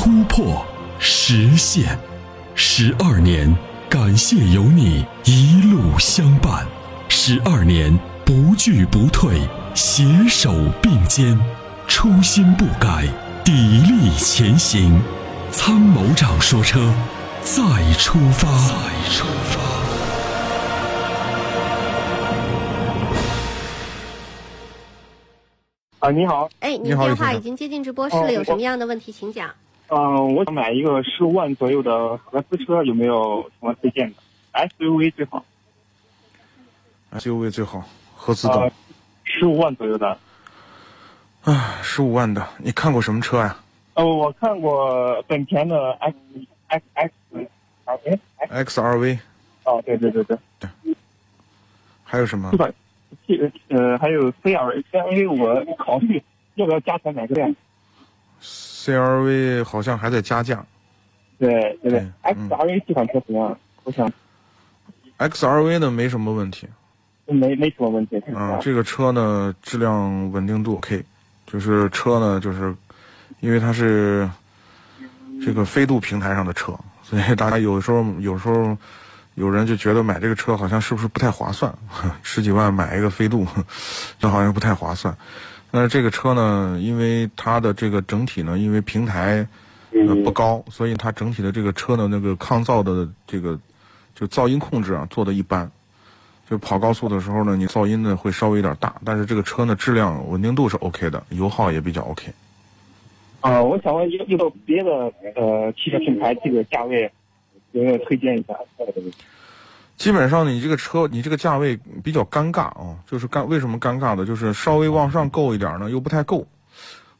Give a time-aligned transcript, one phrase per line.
[0.00, 0.64] 突破，
[1.00, 1.98] 实现，
[2.54, 3.52] 十二年，
[3.90, 6.64] 感谢有你一路相伴，
[7.08, 9.40] 十二年不惧不退，
[9.74, 11.36] 携手并肩，
[11.88, 13.08] 初心不改，
[13.44, 15.02] 砥砺前行。
[15.50, 16.94] 参谋长说：“车，
[17.42, 17.60] 再
[17.94, 19.58] 出发。”再出发。
[25.98, 26.48] 啊，你好。
[26.60, 29.50] 哎，您电话已经接进直播室了，有什么样的问题，请讲。
[29.88, 34.16] 嗯，我想买一个十五万左右的合资车，有没有什么推荐的
[34.52, 35.44] ？SUV 最好。
[37.12, 37.82] SUV 最好，
[38.14, 38.70] 合资的。
[39.24, 40.18] 十五万左右的。
[41.44, 43.56] 啊，十五万的，你看过什么车呀？
[43.94, 46.16] 哦，我看过本田的 X
[46.68, 47.12] X X
[47.86, 48.18] R V。
[48.50, 49.18] X R V。
[49.64, 50.36] 哦，对对对对。
[50.60, 50.68] 对。
[52.04, 52.52] 还有什么？
[53.26, 56.22] 这呃，还有 C R C R V，我考虑
[56.56, 57.56] 要不要加钱买个店。
[58.88, 60.64] CRV 好像还在加价，
[61.38, 63.58] 对对对，XRV 这款车怎么样？
[63.84, 64.10] 我想
[65.18, 66.66] ，XRV 呢没什么问题，
[67.26, 68.16] 没没什么问题。
[68.34, 71.04] 啊，这个车呢质量稳定度 OK，
[71.46, 72.74] 就是车呢就是
[73.40, 74.28] 因为它是
[75.44, 78.74] 这个飞度平台上的车，所以大家有时候有时候
[79.34, 81.70] 有人就觉得买这个车好像是不是不太划算？
[82.22, 83.46] 十几万买一个飞度，
[84.18, 85.14] 这好像不太划算。
[85.70, 89.46] 那这个车呢，因为它的这个整体呢，因为平台
[89.92, 93.58] 呃不高，所以它整体的这个车的那个抗噪的这个
[94.14, 95.70] 就噪音控制啊做的一般，
[96.48, 102.32] 就跑高速的时候呢，你噪音呢会稍微有点大，但是这个车呢质量稳定度是 OK 的，油耗也比较 OK。
[103.40, 104.90] 啊，我想问有有没有别的
[105.36, 107.10] 呃汽车品牌这个价位
[107.72, 108.54] 有没有推荐一下？
[109.98, 114.24] 基本上你这个车，你这个价位比较尴尬啊，就是尴为什么尴尬的？
[114.24, 116.46] 就是稍微往上够一点呢，又不太够；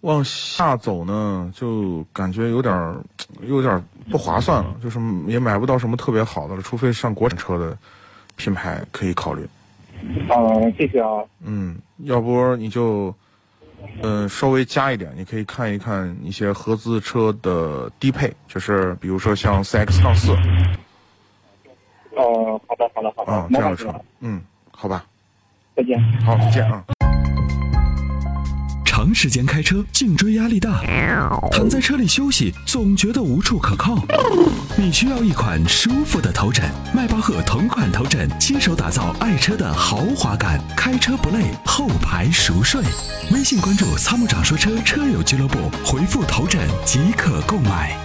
[0.00, 2.74] 往下走呢，就感觉有点
[3.46, 4.98] 有点不划算了，就是
[5.28, 7.78] 也买不到什么特别好的了，除非上国产车的
[8.34, 9.48] 品牌可以考虑。
[10.28, 11.22] 哦，谢谢啊。
[11.44, 13.14] 嗯，要不你就
[14.02, 20.36] 嗯稍微加一点，你可以看一看一些合资车的低配，就是比如说像 CX 杠四。
[22.16, 23.32] 哦，好的，好的，好的。
[23.32, 25.04] 啊，这样说，嗯，好吧。
[25.76, 26.02] 再见。
[26.24, 26.84] 好，再见啊。
[28.84, 30.80] 长时间开车，颈椎压力大，
[31.50, 33.98] 躺在车里休息总觉得无处可靠。
[34.76, 36.64] 你需要一款舒服的头枕，
[36.94, 42.80] 迈巴赫同款头枕，亲手打造爱车的豪华感，开车不累，后排熟睡。
[43.32, 47.98] 微信关注“参谋长说车”车友俱乐部，回复“头枕”即可购买。